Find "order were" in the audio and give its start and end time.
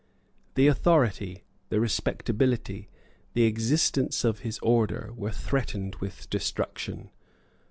4.63-5.29